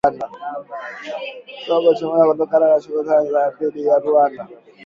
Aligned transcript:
Kongo 1.67 1.89
kuchunguzwa 1.93 2.25
kutokana 2.29 2.65
na 2.69 2.81
shutuma 2.81 3.25
zake 3.31 3.65
dhidi 3.67 3.85
ya 3.87 3.99
Rwanda 3.99 4.47